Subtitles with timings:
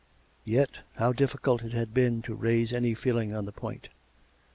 [0.45, 3.89] Yet how difficult it had been to raise any feeling on the point.